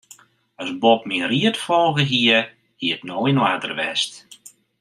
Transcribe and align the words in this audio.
As 0.61 0.69
Bob 0.81 1.01
myn 1.07 1.27
ried 1.31 1.57
folge 1.65 2.05
hie, 2.11 2.39
hie 2.79 2.91
it 2.95 3.05
no 3.09 3.17
yn 3.29 3.41
oarder 3.43 3.73
west. 3.81 4.11